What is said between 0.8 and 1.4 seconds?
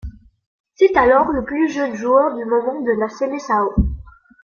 alors